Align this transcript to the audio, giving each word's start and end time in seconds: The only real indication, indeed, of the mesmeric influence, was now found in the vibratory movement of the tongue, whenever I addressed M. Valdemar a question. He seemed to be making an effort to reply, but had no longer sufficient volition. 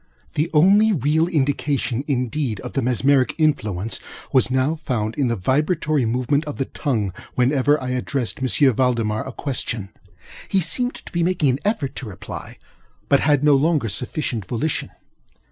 The 0.33 0.49
only 0.51 0.91
real 0.91 1.27
indication, 1.27 2.03
indeed, 2.07 2.59
of 2.61 2.73
the 2.73 2.81
mesmeric 2.81 3.35
influence, 3.37 3.99
was 4.33 4.49
now 4.49 4.73
found 4.73 5.13
in 5.13 5.27
the 5.27 5.35
vibratory 5.35 6.07
movement 6.07 6.43
of 6.45 6.57
the 6.57 6.65
tongue, 6.65 7.13
whenever 7.35 7.79
I 7.79 7.89
addressed 7.89 8.39
M. 8.41 8.73
Valdemar 8.73 9.23
a 9.27 9.31
question. 9.31 9.89
He 10.47 10.59
seemed 10.59 10.95
to 10.95 11.11
be 11.11 11.21
making 11.21 11.51
an 11.51 11.59
effort 11.63 11.95
to 11.97 12.07
reply, 12.07 12.57
but 13.09 13.19
had 13.19 13.43
no 13.43 13.55
longer 13.55 13.89
sufficient 13.89 14.45
volition. 14.45 14.89